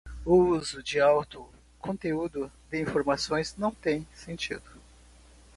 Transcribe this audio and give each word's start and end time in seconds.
O 0.25 0.33
uso 0.35 0.81
de 0.81 0.99
alto 0.99 1.47
conteúdo 1.77 2.51
de 2.71 2.81
informação 2.81 3.37
não 3.59 3.69
tem 3.69 4.07
sentido. 4.15 4.81